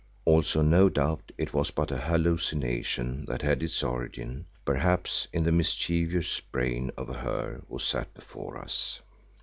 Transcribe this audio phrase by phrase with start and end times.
[0.25, 5.51] Also no doubt it was but a hallucination that had its origin, perhaps, in the
[5.51, 8.99] mischievous brain of her who sat before us.